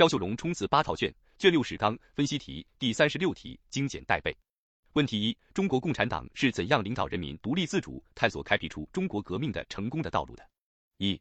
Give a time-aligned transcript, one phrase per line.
[0.00, 4.34] 肖秀荣冲刺八套卷，卷六史纲分析题第三十六题精简带背。
[4.94, 10.42] 问题一：中国共产党是怎样领导人民独立自主、探索开辟出中国革命的成功的道路的？
[10.96, 11.20] 一、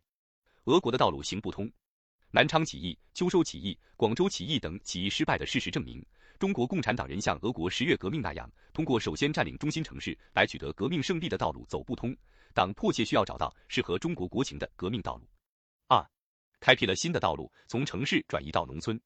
[0.63, 1.69] 俄国的道路行不通。
[2.31, 6.01] 南昌起义、秋收起义、广州起义等起义失败的事实证明，
[6.39, 12.15] 中国共产党人像俄国十月革命那样，通过首先占领中心城市来取得革命胜利的道路走不通。
[12.53, 15.27] 党迫切需要找到适合中国国情的革命道路。
[16.59, 18.99] 开辟了新的道路，从城市转移到农村。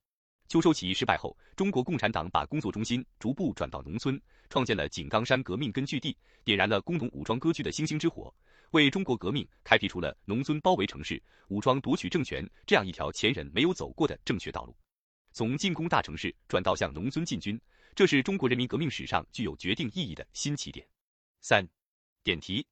[0.47, 8.33] 秋收起义失败后，中国共产党把工作中心逐步转到农村，创建了井冈山革命根据地，点燃了工农武装割据的星星之火，
[8.71, 14.75] 为中国革命开辟出了农村包围城市、武装夺取政权这样一条前人没有走过的正确道路。
[15.31, 17.59] 从进攻大城市转到向农村进军，
[17.95, 20.85] 这是中国人民革命史上具有决定意义的新起点。
[21.41, 21.67] 三、
[22.23, 22.65] 点题：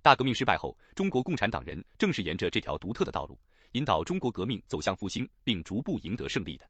[0.00, 3.38] 大革命失败后，中国共产党人正是沿着这条独特的道路，
[3.72, 6.68] 引导中国革命走向复兴，并逐步赢得胜利的。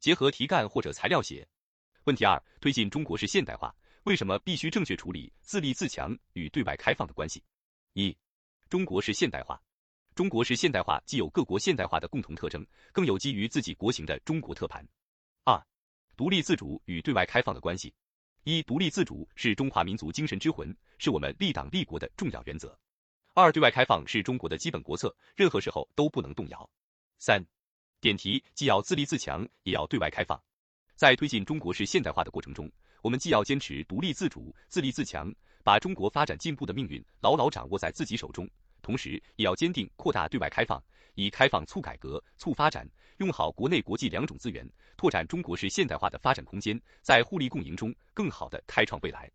[0.00, 1.46] 结合题干或者材料写。
[2.04, 7.42] 问题二：推进中国式现代化，为什么必须正确处理自立自强与对外开放的关系？
[7.94, 8.16] 一、
[8.68, 9.60] 中国式现代化。
[10.14, 14.86] 中国式现代化既有各国现代化的共同特征，更有基于自己国情的中国特盘。
[15.44, 15.60] 二、
[16.16, 17.92] 独立自主与对外开放的关系。
[18.44, 22.78] 一、独立自主是中华民族精神之魂，是我们立党立国的重要原则。
[23.38, 26.70] 二、对外开放是中国的基本国策，任何时候都不能动摇。
[27.18, 27.44] 三。
[28.00, 30.42] 点题既要自立自强，也要对外开放。
[30.94, 35.30] 在推进中国式现代化的过程中，我们既要坚持独立自主、自立自强，
[35.62, 38.48] 把中国发展进步的命运牢牢掌握在自己手中，
[38.80, 40.82] 同时也要坚定扩大对外开放，
[41.14, 49.30] 以开放促改革、促发展，用好国内国际两种资源，拓展中国式现代化的发展空间，在互利共赢中更好地开创未来。